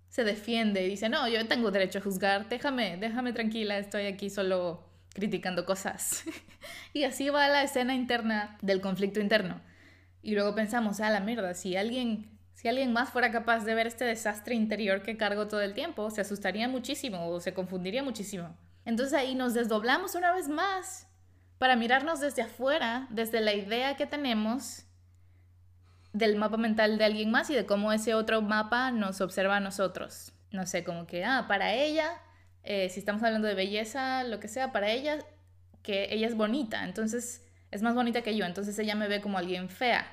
se 0.09 0.23
defiende 0.23 0.85
y 0.85 0.89
dice, 0.89 1.09
no, 1.09 1.27
yo 1.27 1.47
tengo 1.47 1.71
derecho 1.71 1.99
a 1.99 2.01
juzgar, 2.01 2.47
déjame, 2.49 2.97
déjame 2.97 3.33
tranquila, 3.33 3.77
estoy 3.77 4.05
aquí 4.05 4.29
solo 4.29 4.87
criticando 5.13 5.65
cosas. 5.65 6.23
y 6.93 7.03
así 7.03 7.29
va 7.29 7.47
la 7.47 7.63
escena 7.63 7.95
interna 7.95 8.57
del 8.61 8.81
conflicto 8.81 9.19
interno. 9.19 9.61
Y 10.23 10.33
luego 10.33 10.55
pensamos, 10.55 10.99
ah, 11.01 11.11
la 11.11 11.19
mierda, 11.19 11.53
si 11.53 11.75
alguien 11.75 12.33
si 12.53 12.67
alguien 12.67 12.93
más 12.93 13.09
fuera 13.09 13.31
capaz 13.31 13.65
de 13.65 13.75
ver 13.75 13.87
este 13.87 14.05
desastre 14.05 14.55
interior 14.55 15.01
que 15.01 15.17
cargo 15.17 15.47
todo 15.47 15.61
el 15.61 15.73
tiempo, 15.73 16.09
se 16.11 16.21
asustaría 16.21 16.67
muchísimo 16.69 17.27
o 17.27 17.39
se 17.39 17.53
confundiría 17.53 18.03
muchísimo. 18.03 18.55
Entonces 18.85 19.13
ahí 19.13 19.35
nos 19.35 19.53
desdoblamos 19.53 20.15
una 20.15 20.33
vez 20.33 20.47
más 20.49 21.07
para 21.57 21.75
mirarnos 21.75 22.19
desde 22.19 22.43
afuera, 22.43 23.07
desde 23.09 23.41
la 23.41 23.53
idea 23.53 23.95
que 23.95 24.05
tenemos 24.05 24.85
del 26.13 26.35
mapa 26.35 26.57
mental 26.57 26.97
de 26.97 27.05
alguien 27.05 27.31
más 27.31 27.49
y 27.49 27.55
de 27.55 27.65
cómo 27.65 27.91
ese 27.91 28.13
otro 28.13 28.41
mapa 28.41 28.91
nos 28.91 29.19
observa 29.19 29.57
a 29.57 29.59
nosotros. 29.59 30.31
No 30.51 30.65
sé, 30.67 30.83
como 30.83 31.07
que, 31.07 31.25
ah, 31.25 31.45
para 31.47 31.73
ella, 31.73 32.21
eh, 32.63 32.89
si 32.89 32.99
estamos 32.99 33.23
hablando 33.23 33.47
de 33.47 33.55
belleza, 33.55 34.23
lo 34.23 34.39
que 34.39 34.47
sea, 34.47 34.71
para 34.71 34.91
ella, 34.91 35.17
que 35.81 36.13
ella 36.13 36.27
es 36.27 36.35
bonita. 36.35 36.83
Entonces 36.83 37.41
es 37.73 37.81
más 37.81 37.95
bonita 37.95 38.21
que 38.21 38.35
yo, 38.35 38.45
entonces 38.45 38.77
ella 38.79 38.95
me 38.95 39.07
ve 39.07 39.19
como 39.19 39.37
alguien 39.37 39.69
fea. 39.69 40.05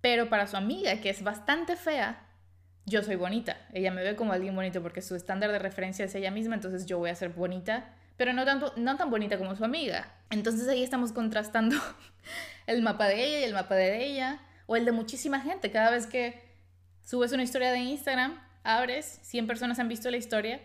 Pero 0.00 0.28
para 0.28 0.46
su 0.46 0.56
amiga, 0.56 1.00
que 1.00 1.10
es 1.10 1.22
bastante 1.22 1.76
fea, 1.76 2.26
yo 2.84 3.02
soy 3.02 3.16
bonita. 3.16 3.56
Ella 3.72 3.90
me 3.90 4.02
ve 4.02 4.16
como 4.16 4.32
alguien 4.32 4.54
bonito 4.54 4.82
porque 4.82 5.02
su 5.02 5.14
estándar 5.14 5.52
de 5.52 5.58
referencia 5.58 6.04
es 6.04 6.14
ella 6.14 6.30
misma, 6.30 6.54
entonces 6.54 6.86
yo 6.86 6.98
voy 6.98 7.10
a 7.10 7.14
ser 7.14 7.30
bonita, 7.30 7.94
pero 8.16 8.32
no, 8.32 8.44
tanto, 8.44 8.72
no 8.76 8.96
tan 8.96 9.10
bonita 9.10 9.38
como 9.38 9.54
su 9.54 9.64
amiga. 9.64 10.12
Entonces 10.30 10.68
ahí 10.68 10.82
estamos 10.82 11.12
contrastando 11.12 11.76
el 12.66 12.82
mapa 12.82 13.06
de 13.06 13.24
ella 13.24 13.40
y 13.40 13.44
el 13.44 13.54
mapa 13.54 13.74
de 13.74 14.04
ella, 14.04 14.40
o 14.66 14.76
el 14.76 14.84
de 14.84 14.92
muchísima 14.92 15.40
gente. 15.40 15.70
Cada 15.70 15.90
vez 15.90 16.06
que 16.06 16.42
subes 17.04 17.32
una 17.32 17.42
historia 17.42 17.72
de 17.72 17.78
Instagram, 17.78 18.38
abres, 18.64 19.20
100 19.22 19.46
personas 19.46 19.78
han 19.78 19.88
visto 19.88 20.10
la 20.10 20.16
historia, 20.16 20.60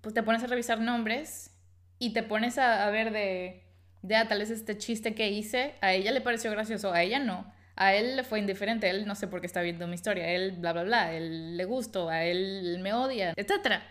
pues 0.00 0.14
te 0.14 0.22
pones 0.22 0.42
a 0.42 0.46
revisar 0.46 0.80
nombres 0.80 1.50
y 1.98 2.12
te 2.12 2.22
pones 2.22 2.58
a, 2.58 2.88
ver 2.90 3.12
de, 3.12 3.65
de, 4.06 4.14
ah, 4.14 4.28
tal 4.28 4.38
vez 4.38 4.50
este 4.50 4.78
chiste 4.78 5.14
que 5.14 5.30
hice, 5.30 5.74
a 5.80 5.92
ella 5.92 6.12
le 6.12 6.20
pareció 6.20 6.50
gracioso, 6.50 6.92
a 6.92 7.02
ella 7.02 7.18
no. 7.18 7.52
A 7.74 7.92
él 7.94 8.16
le 8.16 8.24
fue 8.24 8.38
indiferente, 8.38 8.88
él 8.88 9.06
no 9.06 9.14
sé 9.14 9.26
por 9.26 9.40
qué 9.40 9.46
está 9.46 9.60
viendo 9.62 9.86
mi 9.86 9.94
historia, 9.94 10.28
él 10.28 10.52
bla 10.52 10.72
bla 10.72 10.84
bla, 10.84 11.12
él 11.12 11.56
le 11.56 11.64
gusto, 11.64 12.08
a 12.08 12.24
él 12.24 12.78
me 12.80 12.94
odia, 12.94 13.34
etc. 13.36 13.82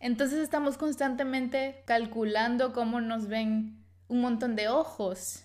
Entonces 0.00 0.40
estamos 0.40 0.76
constantemente 0.76 1.84
calculando 1.86 2.72
cómo 2.72 3.00
nos 3.00 3.28
ven 3.28 3.82
un 4.08 4.20
montón 4.20 4.56
de 4.56 4.68
ojos, 4.68 5.44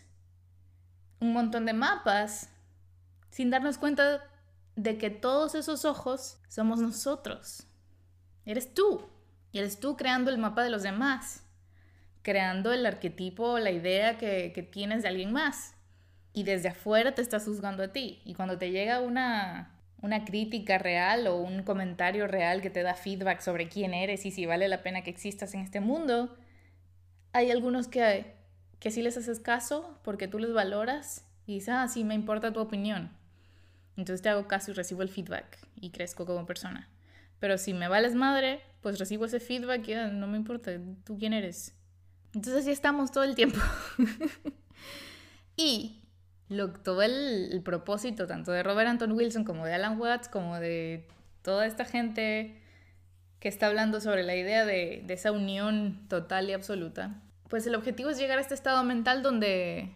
un 1.19 1.31
montón 1.31 1.65
de 1.65 1.73
mapas, 1.73 2.49
sin 3.29 3.49
darnos 3.49 3.77
cuenta 3.77 4.23
de 4.75 4.97
que 4.97 5.09
todos 5.09 5.55
esos 5.55 5.85
ojos 5.85 6.39
somos 6.49 6.79
nosotros. 6.79 7.67
Eres 8.43 8.73
tú. 8.73 9.07
Y 9.53 9.59
eres 9.59 9.79
tú 9.79 9.97
creando 9.97 10.31
el 10.31 10.37
mapa 10.37 10.63
de 10.63 10.69
los 10.69 10.81
demás, 10.81 11.43
creando 12.21 12.71
el 12.71 12.85
arquetipo, 12.85 13.59
la 13.59 13.71
idea 13.71 14.17
que, 14.17 14.69
tienes 14.71 15.03
de 15.03 15.09
alguien 15.09 15.31
más. 15.31 15.75
Y 16.33 16.43
desde 16.43 16.69
afuera 16.69 17.13
te 17.13 17.21
estás 17.21 17.45
juzgando 17.45 17.83
a 17.83 17.89
ti. 17.89 18.21
Y 18.25 18.35
cuando 18.35 18.57
te 18.57 18.71
llega 18.71 19.01
una, 19.01 19.71
una 20.01 20.23
crítica 20.23 20.77
real 20.77 21.27
o 21.27 21.37
un 21.37 21.63
comentario 21.63 22.27
real 22.27 22.61
que 22.61 22.69
te 22.69 22.83
da 22.83 22.93
feedback 22.93 23.41
sobre 23.41 23.67
quién 23.67 23.93
eres 23.93 24.25
y 24.25 24.31
si 24.31 24.45
vale 24.45 24.67
la 24.67 24.83
pena 24.83 25.03
que 25.03 25.09
existas 25.09 25.53
en 25.53 25.61
este 25.61 25.81
mundo, 25.81 26.37
hay 27.33 27.51
algunos 27.51 27.87
que, 27.87 28.33
que 28.79 28.91
sí 28.91 29.01
les 29.01 29.17
haces 29.17 29.39
caso 29.39 29.99
porque 30.03 30.27
tú 30.27 30.39
les 30.39 30.53
valoras 30.53 31.25
y 31.45 31.55
dices, 31.55 31.69
ah, 31.69 31.87
sí, 31.87 32.03
me 32.03 32.13
importa 32.13 32.53
tu 32.53 32.59
opinión. 32.61 33.11
Entonces 33.97 34.21
te 34.21 34.29
hago 34.29 34.47
caso 34.47 34.71
y 34.71 34.73
recibo 34.73 35.01
el 35.01 35.09
feedback 35.09 35.59
y 35.75 35.89
crezco 35.91 36.25
como 36.25 36.45
persona. 36.45 36.87
Pero 37.39 37.57
si 37.57 37.73
me 37.73 37.87
vales 37.87 38.15
madre, 38.15 38.61
pues 38.81 38.99
recibo 38.99 39.25
ese 39.25 39.39
feedback 39.39 39.87
y 39.87 39.95
no 40.13 40.27
me 40.27 40.37
importa, 40.37 40.71
tú 41.03 41.17
quién 41.17 41.33
eres. 41.33 41.75
Entonces 42.33 42.61
así 42.61 42.71
estamos 42.71 43.11
todo 43.11 43.23
el 43.23 43.35
tiempo. 43.35 43.59
y 45.57 46.01
lo, 46.49 46.71
todo 46.71 47.01
el, 47.01 47.61
propósito 47.63 48.27
tanto 48.27 48.51
de 48.51 48.63
Robert 48.63 48.89
Anton 48.89 49.11
Wilson 49.13 49.43
como 49.43 49.65
de 49.65 49.73
Alan 49.73 49.99
Watts, 49.99 50.27
como 50.27 50.59
de 50.59 51.07
toda 51.41 51.65
esta 51.65 51.85
gente 51.85 52.61
que 53.39 53.47
está 53.47 53.67
hablando 53.67 53.99
sobre 54.01 54.23
la 54.23 54.35
idea 54.35 54.65
de, 54.65 55.03
de 55.05 55.13
esa 55.13 55.31
unión 55.31 56.05
total 56.07 56.49
y 56.49 56.53
absoluta, 56.53 57.21
pues 57.49 57.65
el 57.67 57.75
objetivo 57.75 58.09
es 58.09 58.17
llegar 58.17 58.37
a 58.37 58.41
este 58.41 58.53
estado 58.53 58.83
mental 58.83 59.23
donde, 59.23 59.91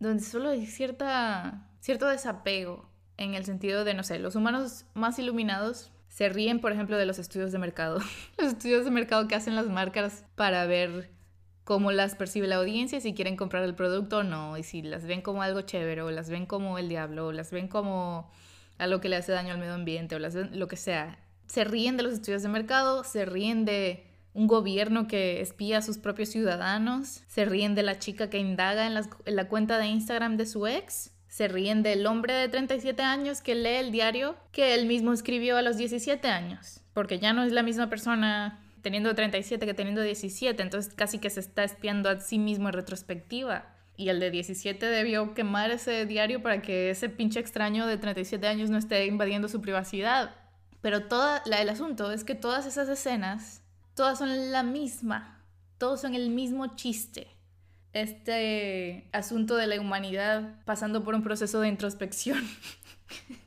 donde 0.00 0.22
solo 0.22 0.50
hay 0.50 0.66
cierta, 0.66 1.68
cierto 1.80 2.08
desapego 2.08 2.88
en 3.18 3.34
el 3.34 3.44
sentido 3.44 3.84
de, 3.84 3.94
no 3.94 4.02
sé, 4.02 4.18
los 4.18 4.36
humanos 4.36 4.84
más 4.94 5.18
iluminados 5.18 5.92
se 6.08 6.28
ríen, 6.28 6.60
por 6.60 6.72
ejemplo, 6.72 6.96
de 6.96 7.06
los 7.06 7.18
estudios 7.18 7.52
de 7.52 7.58
mercado. 7.58 8.00
los 8.38 8.48
estudios 8.48 8.84
de 8.84 8.90
mercado 8.90 9.28
que 9.28 9.34
hacen 9.34 9.54
las 9.54 9.66
marcas 9.66 10.24
para 10.34 10.64
ver 10.66 11.10
cómo 11.68 11.92
las 11.92 12.14
percibe 12.14 12.46
la 12.46 12.56
audiencia, 12.56 12.98
si 12.98 13.12
quieren 13.12 13.36
comprar 13.36 13.62
el 13.62 13.74
producto 13.74 14.20
o 14.20 14.22
no, 14.22 14.56
y 14.56 14.62
si 14.62 14.80
las 14.80 15.04
ven 15.04 15.20
como 15.20 15.42
algo 15.42 15.60
chévere, 15.60 16.00
o 16.00 16.10
las 16.10 16.30
ven 16.30 16.46
como 16.46 16.78
el 16.78 16.88
diablo, 16.88 17.26
o 17.26 17.32
las 17.32 17.50
ven 17.50 17.68
como 17.68 18.30
algo 18.78 19.02
que 19.02 19.10
le 19.10 19.16
hace 19.16 19.32
daño 19.32 19.52
al 19.52 19.60
medio 19.60 19.74
ambiente, 19.74 20.16
o 20.16 20.18
lo 20.18 20.66
que 20.66 20.76
sea. 20.78 21.18
Se 21.46 21.64
ríen 21.64 21.98
de 21.98 22.04
los 22.04 22.14
estudios 22.14 22.42
de 22.42 22.48
mercado, 22.48 23.04
se 23.04 23.26
ríen 23.26 23.66
de 23.66 24.06
un 24.32 24.46
gobierno 24.46 25.08
que 25.08 25.42
espía 25.42 25.76
a 25.76 25.82
sus 25.82 25.98
propios 25.98 26.30
ciudadanos, 26.30 27.20
se 27.26 27.44
ríen 27.44 27.74
de 27.74 27.82
la 27.82 27.98
chica 27.98 28.30
que 28.30 28.38
indaga 28.38 28.86
en, 28.86 28.96
en 29.26 29.36
la 29.36 29.48
cuenta 29.48 29.76
de 29.76 29.88
Instagram 29.88 30.38
de 30.38 30.46
su 30.46 30.66
ex, 30.66 31.12
se 31.26 31.48
ríen 31.48 31.82
del 31.82 32.06
hombre 32.06 32.32
de 32.32 32.48
37 32.48 33.02
años 33.02 33.42
que 33.42 33.54
lee 33.54 33.76
el 33.76 33.92
diario 33.92 34.36
que 34.52 34.74
él 34.74 34.86
mismo 34.86 35.12
escribió 35.12 35.58
a 35.58 35.62
los 35.62 35.76
17 35.76 36.28
años, 36.28 36.80
porque 36.94 37.18
ya 37.18 37.34
no 37.34 37.42
es 37.42 37.52
la 37.52 37.62
misma 37.62 37.90
persona 37.90 38.58
teniendo 38.82 39.14
37 39.14 39.64
que 39.66 39.74
teniendo 39.74 40.02
17, 40.02 40.62
entonces 40.62 40.94
casi 40.94 41.18
que 41.18 41.30
se 41.30 41.40
está 41.40 41.64
espiando 41.64 42.08
a 42.08 42.20
sí 42.20 42.38
mismo 42.38 42.68
en 42.68 42.74
retrospectiva. 42.74 43.74
Y 43.96 44.10
el 44.10 44.20
de 44.20 44.30
17 44.30 44.86
debió 44.86 45.34
quemar 45.34 45.70
ese 45.70 46.06
diario 46.06 46.42
para 46.42 46.62
que 46.62 46.90
ese 46.90 47.08
pinche 47.08 47.40
extraño 47.40 47.86
de 47.86 47.98
37 47.98 48.46
años 48.46 48.70
no 48.70 48.78
esté 48.78 49.06
invadiendo 49.06 49.48
su 49.48 49.60
privacidad. 49.60 50.36
Pero 50.80 51.08
toda 51.08 51.42
la, 51.46 51.60
el 51.60 51.68
asunto 51.68 52.12
es 52.12 52.22
que 52.22 52.36
todas 52.36 52.66
esas 52.66 52.88
escenas, 52.88 53.62
todas 53.94 54.18
son 54.18 54.52
la 54.52 54.62
misma, 54.62 55.44
todos 55.78 56.00
son 56.00 56.14
el 56.14 56.30
mismo 56.30 56.76
chiste 56.76 57.38
este 57.92 59.08
asunto 59.12 59.56
de 59.56 59.66
la 59.66 59.80
humanidad 59.80 60.56
pasando 60.64 61.04
por 61.04 61.14
un 61.14 61.22
proceso 61.22 61.60
de 61.60 61.68
introspección. 61.68 62.42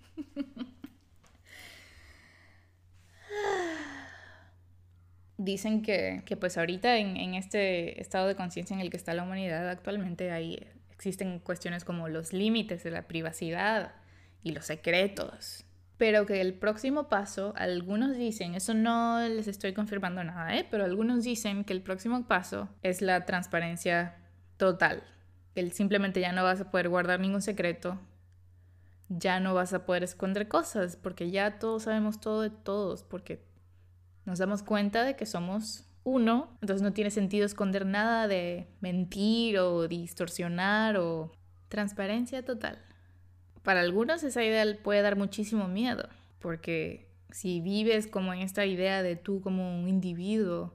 Dicen 5.44 5.82
que, 5.82 6.24
pues 6.40 6.56
ahorita 6.56 6.98
en, 6.98 7.18
en, 7.18 7.34
este 7.34 8.00
estado 8.00 8.28
de 8.28 8.36
conciencia 8.36 8.76
en 8.76 8.80
el 8.80 8.92
que 8.92 8.98
está 8.98 9.16
la 9.16 9.24
humanidad 9.24 9.68
actualmente 9.70 10.30
hay, 10.30 10.68
existen 10.92 11.40
cuestiones 11.40 11.84
como 11.84 12.10
los 12.10 12.32
límites 12.32 12.84
de 12.84 12.92
la 12.92 13.08
privacidad 13.08 13.96
y 14.44 14.52
los 14.52 14.66
secretos. 14.66 15.66
Pero 15.98 16.28
que 16.28 16.42
el 16.42 16.54
próximo 16.54 17.10
paso, 17.10 17.54
algunos 17.58 18.16
dicen, 18.18 18.54
eso 18.54 18.76
no 18.76 19.20
les 19.28 19.48
estoy 19.48 19.74
confirmando 19.74 20.24
nada, 20.24 20.56
¿eh? 20.56 20.68
pero 20.70 20.86
algunos 20.86 21.24
dicen 21.24 21.64
que 21.64 21.74
el 21.74 21.82
próximo 21.82 22.28
paso 22.28 22.70
es 22.84 23.02
la 23.02 23.26
transparencia 23.26 24.18
total. 24.58 25.02
Él 25.56 25.72
simplemente 25.72 26.22
ya 26.22 26.34
no 26.34 26.44
vas 26.44 26.62
a 26.62 26.70
poder 26.70 26.88
guardar 26.88 27.20
ningún 27.20 27.42
secreto, 27.42 28.00
ya 29.10 29.40
no 29.40 29.56
vas 29.56 29.74
a 29.74 29.88
poder 29.88 30.04
esconder 30.04 30.48
cosas, 30.48 30.98
porque 30.98 31.32
ya 31.32 31.58
todos 31.58 31.84
sabemos 31.84 32.22
todo 32.22 32.42
de 32.42 32.52
todos, 32.52 33.02
porque 33.02 33.44
nos 34.26 34.40
damos 34.40 34.64
cuenta 34.64 35.04
de 35.04 35.16
que 35.16 35.26
somos 35.26 35.86
uno, 36.04 36.58
entonces 36.62 36.82
no 36.82 36.94
tiene 36.94 37.12
sentido 37.12 37.46
esconder 37.46 37.86
nada 37.86 38.28
de 38.28 38.68
mentir 38.80 39.60
o 39.60 39.88
distorsionar 39.88 40.98
o 40.98 41.32
transparencia 41.70 42.44
total. 42.44 42.80
Para 43.64 43.82
algunos 43.82 44.24
esa 44.24 44.44
idea 44.44 44.66
puede 44.82 45.02
dar 45.02 45.16
muchísimo 45.16 45.68
miedo, 45.68 46.10
porque 46.40 47.08
si 47.30 47.62
vives 47.62 48.08
como 48.08 48.34
en 48.34 48.42
esta 48.42 48.66
idea 48.66 49.04
de 49.04 49.16
tú 49.16 49.42
como 49.42 49.80
un 49.80 49.88
individuo 49.88 50.74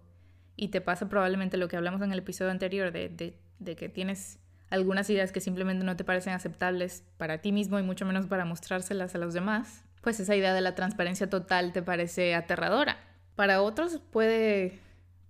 y 0.54 0.68
te 0.68 0.80
pasa 0.80 1.08
probablemente 1.08 1.56
lo 1.56 1.68
que 1.68 1.76
hablamos 1.76 2.00
en 2.02 2.12
el 2.12 2.20
episodio 2.20 2.50
anterior 2.50 2.92
de, 2.92 3.08
de 3.08 3.36
de 3.58 3.76
que 3.76 3.88
tienes 3.88 4.38
algunas 4.70 5.08
ideas 5.10 5.32
que 5.32 5.40
simplemente 5.40 5.84
no 5.84 5.96
te 5.96 6.04
parecen 6.04 6.32
aceptables 6.32 7.04
para 7.18 7.38
ti 7.38 7.52
mismo 7.52 7.78
y 7.78 7.82
mucho 7.82 8.04
menos 8.04 8.26
para 8.26 8.44
mostrárselas 8.44 9.14
a 9.14 9.18
los 9.18 9.34
demás, 9.34 9.84
pues 10.02 10.20
esa 10.20 10.34
idea 10.34 10.54
de 10.54 10.60
la 10.60 10.74
transparencia 10.74 11.30
total 11.30 11.72
te 11.72 11.82
parece 11.82 12.34
aterradora. 12.34 12.98
Para 13.36 13.62
otros 13.62 14.00
puede 14.10 14.80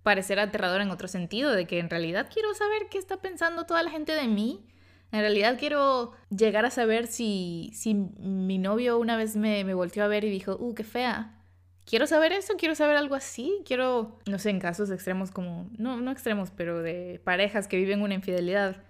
parecer 0.01 0.39
aterradora 0.39 0.83
en 0.83 0.89
otro 0.89 1.07
sentido, 1.07 1.51
de 1.51 1.67
que 1.67 1.79
en 1.79 1.89
realidad 1.89 2.29
quiero 2.33 2.53
saber 2.55 2.87
qué 2.89 2.97
está 2.97 3.17
pensando 3.17 3.65
toda 3.65 3.83
la 3.83 3.91
gente 3.91 4.13
de 4.13 4.27
mí. 4.27 4.65
En 5.11 5.19
realidad 5.19 5.57
quiero 5.59 6.13
llegar 6.29 6.65
a 6.65 6.71
saber 6.71 7.07
si, 7.07 7.69
si 7.73 7.93
mi 7.93 8.57
novio 8.57 8.97
una 8.97 9.15
vez 9.17 9.35
me, 9.35 9.63
me 9.63 9.73
a 9.73 10.07
ver 10.07 10.23
y 10.23 10.29
dijo, 10.29 10.57
uh, 10.59 10.73
qué 10.73 10.83
fea 10.83 11.37
quiero 11.87 12.05
saber 12.05 12.33
eso, 12.33 12.53
quiero 12.57 12.75
saber 12.75 12.97
algo 12.97 13.15
así, 13.15 13.63
quiero, 13.65 14.19
no 14.27 14.37
sé, 14.37 14.51
en 14.51 14.59
casos 14.59 14.91
extremos 14.91 15.31
como, 15.31 15.69
no, 15.77 15.99
no 16.01 16.11
extremos, 16.11 16.51
pero 16.51 16.83
de 16.83 17.19
parejas 17.23 17.67
que 17.67 17.77
viven 17.77 18.01
una 18.01 18.13
infidelidad. 18.13 18.83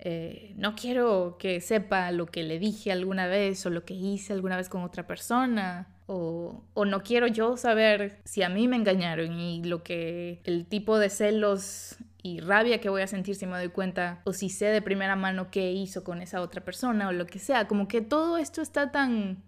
Eh, 0.00 0.54
no 0.56 0.76
quiero 0.76 1.36
que 1.38 1.60
sepa 1.60 2.12
lo 2.12 2.26
que 2.26 2.44
le 2.44 2.58
dije 2.58 2.92
alguna 2.92 3.26
vez 3.26 3.66
o 3.66 3.70
lo 3.70 3.84
que 3.84 3.94
hice 3.94 4.32
alguna 4.32 4.56
vez 4.56 4.68
con 4.68 4.82
otra 4.82 5.06
persona. 5.06 5.94
O, 6.06 6.64
no 6.86 7.02
quiero 7.02 7.26
yo 7.26 7.56
saber 7.58 8.20
si 8.24 8.42
a 8.42 8.48
mí 8.48 8.66
me 8.66 8.76
engañaron 8.76 9.38
y 9.38 9.62
lo 9.64 9.82
que 9.82 10.40
el 10.44 10.66
tipo 10.66 10.98
de 10.98 11.10
celos 11.10 11.96
y 12.22 12.40
rabia 12.40 12.80
que 12.80 12.88
voy 12.88 13.02
a 13.02 13.06
sentir 13.06 13.34
si 13.34 13.46
me 13.46 13.58
doy 13.58 13.68
cuenta 13.68 14.22
o 14.24 14.32
si 14.32 14.48
sé 14.48 14.66
de 14.66 14.80
primera 14.80 15.16
mano 15.16 15.50
qué 15.50 15.72
hizo 15.72 16.04
con 16.04 16.22
esa 16.22 16.40
otra 16.40 16.64
persona 16.64 17.08
o 17.08 17.12
lo 17.12 17.26
que 17.26 17.38
sea. 17.38 17.68
Como 17.68 17.88
que 17.88 18.00
todo 18.00 18.38
esto 18.38 18.62
está 18.62 18.90
tan 18.90 19.42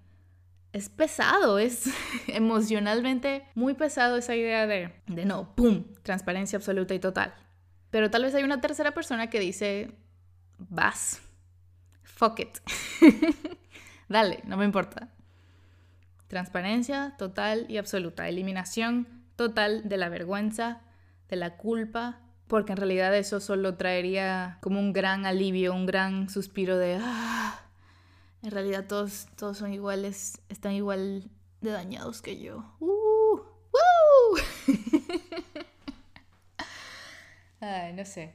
es 0.73 0.89
pesado, 0.89 1.59
es 1.59 1.85
emocionalmente 2.29 3.45
muy 3.55 3.75
pesado 3.75 4.17
esa 4.17 4.37
idea 4.37 4.67
de, 4.67 4.93
de 5.07 5.25
no, 5.25 5.55
¡pum!, 5.55 5.85
transparencia 6.03 6.59
absoluta 6.59 6.95
y 6.95 6.99
total. 6.99 7.35
Pero 7.91 8.11
tal 8.11 8.23
vez 8.23 8.35
hay 8.35 8.45
una 8.45 8.61
tercera 8.61 8.93
persona 8.93 9.31
que 9.31 9.41
dice, 9.41 9.93
vas, 10.69 11.21
fuck 12.03 12.41
it, 12.41 12.59
dale, 14.09 14.41
no 14.45 14.57
me 14.57 14.65
importa. 14.65 15.09
Transparencia 16.29 17.15
total 17.19 17.67
y 17.69 17.79
absoluta, 17.79 18.29
eliminación 18.29 19.09
total 19.37 19.89
de 19.89 19.97
la 19.97 20.09
vergüenza, 20.09 20.83
de 21.29 21.37
la 21.37 21.57
culpa, 21.57 22.21
porque 22.47 22.73
en 22.73 22.79
realidad 22.79 23.17
eso 23.17 23.41
solo 23.41 23.77
traería 23.77 24.59
como 24.61 24.81
un 24.81 24.93
gran 24.93 25.27
alivio, 25.27 25.73
un 25.73 25.87
gran 25.87 26.29
suspiro 26.29 26.79
de, 26.79 26.99
ah, 27.01 27.61
en 28.43 28.51
realidad 28.51 28.87
todos, 28.87 29.29
todos 29.37 29.59
son 29.59 29.73
iguales, 29.73 30.41
están 30.49 30.73
igual 30.73 31.31
de 31.61 31.71
dañados 31.71 32.23
que 32.23 32.41
yo. 32.41 32.75
Uh, 32.81 33.41
Ay, 37.61 37.93
no 37.93 38.05
sé. 38.05 38.35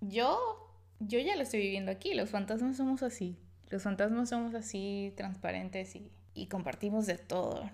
Yo, 0.00 0.69
yo 1.00 1.18
ya 1.18 1.34
lo 1.36 1.42
estoy 1.42 1.60
viviendo 1.60 1.90
aquí, 1.90 2.14
los 2.14 2.30
fantasmas 2.30 2.76
somos 2.76 3.02
así. 3.02 3.36
Los 3.70 3.82
fantasmas 3.82 4.28
somos 4.28 4.54
así, 4.54 5.12
transparentes 5.16 5.96
y, 5.96 6.10
compartimos 6.48 7.06
de 7.06 7.18
todo. 7.18 7.68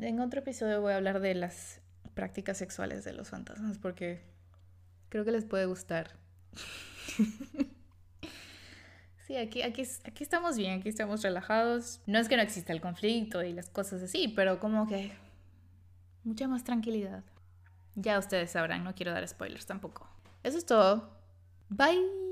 En 0.00 0.20
otro 0.20 0.40
episodio 0.40 0.80
voy 0.80 0.92
a 0.92 0.96
hablar 0.96 1.20
de 1.20 1.34
las 1.34 1.82
prácticas 2.14 2.56
sexuales 2.56 3.04
de 3.04 3.12
los 3.12 3.28
fantasmas 3.28 3.78
porque 3.78 4.22
creo 5.10 5.24
que 5.24 5.32
les 5.32 5.44
puede 5.44 5.66
gustar. 5.66 6.16
sí, 9.26 9.36
aquí, 9.36 9.62
aquí, 9.62 9.82
aquí 10.04 10.24
estamos 10.24 10.56
bien, 10.56 10.80
aquí 10.80 10.88
estamos 10.88 11.22
relajados. 11.22 12.00
No 12.06 12.18
es 12.18 12.28
que 12.28 12.36
no 12.36 12.42
exista 12.42 12.72
el 12.72 12.80
conflicto 12.80 13.44
y 13.44 13.52
las 13.52 13.68
cosas 13.68 14.02
así, 14.02 14.28
pero 14.28 14.58
como 14.58 14.86
que 14.88 15.12
mucha 16.24 16.48
más 16.48 16.64
tranquilidad. 16.64 17.22
Ya 17.94 18.18
ustedes 18.18 18.50
sabrán, 18.50 18.82
no 18.82 18.94
quiero 18.94 19.12
dar 19.12 19.28
spoilers 19.28 19.66
tampoco. 19.66 20.08
Eso 20.42 20.56
es 20.58 20.66
todo. 20.66 21.10
Bye. 21.68 22.25